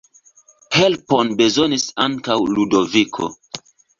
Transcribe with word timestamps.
Helpon 0.77 1.29
bezonis 1.41 1.85
ankaŭ 2.05 2.37
Ludoviko. 2.55 3.31